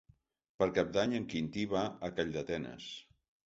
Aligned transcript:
Per 0.63 0.67
Cap 0.77 0.89
d'Any 0.95 1.13
en 1.21 1.29
Quintí 1.35 1.67
va 1.77 1.87
a 2.11 2.13
Calldetenes. 2.19 2.93